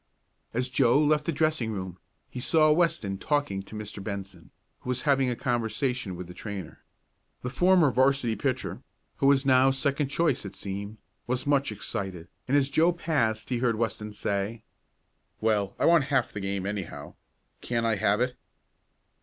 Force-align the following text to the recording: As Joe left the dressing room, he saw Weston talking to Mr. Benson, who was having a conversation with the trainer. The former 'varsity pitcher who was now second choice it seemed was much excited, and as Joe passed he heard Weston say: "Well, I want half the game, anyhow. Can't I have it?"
As 0.51 0.67
Joe 0.67 0.97
left 0.99 1.25
the 1.25 1.31
dressing 1.31 1.71
room, 1.71 1.99
he 2.27 2.39
saw 2.39 2.71
Weston 2.71 3.19
talking 3.19 3.61
to 3.61 3.75
Mr. 3.75 4.03
Benson, 4.03 4.49
who 4.79 4.89
was 4.89 5.03
having 5.03 5.29
a 5.29 5.35
conversation 5.35 6.15
with 6.15 6.25
the 6.25 6.33
trainer. 6.33 6.83
The 7.43 7.51
former 7.51 7.91
'varsity 7.91 8.35
pitcher 8.35 8.81
who 9.17 9.27
was 9.27 9.45
now 9.45 9.69
second 9.69 10.07
choice 10.07 10.43
it 10.43 10.55
seemed 10.55 10.97
was 11.27 11.45
much 11.45 11.71
excited, 11.71 12.29
and 12.47 12.57
as 12.57 12.67
Joe 12.67 12.91
passed 12.91 13.49
he 13.49 13.59
heard 13.59 13.75
Weston 13.75 14.11
say: 14.11 14.63
"Well, 15.39 15.75
I 15.77 15.85
want 15.85 16.05
half 16.05 16.31
the 16.31 16.39
game, 16.39 16.65
anyhow. 16.65 17.13
Can't 17.61 17.85
I 17.85 17.97
have 17.97 18.21
it?" 18.21 18.35